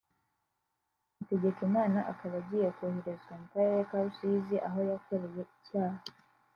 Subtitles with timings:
[1.17, 5.99] Hategekimana akaba agiye koherezwa mu karere ka Rusizi aho yakoreye icyaha